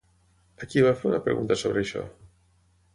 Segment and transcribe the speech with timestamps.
[0.65, 2.07] A qui va fer una pregunta sobre això?